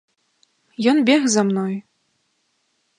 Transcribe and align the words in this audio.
Ён 0.93 0.97
бег 1.11 1.21
за 1.35 1.41
мной. 1.51 1.73